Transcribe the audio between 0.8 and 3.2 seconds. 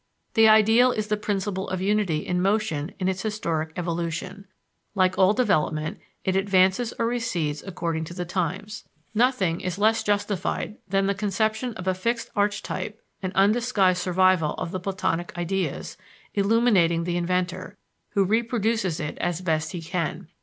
is the principle of unity in motion in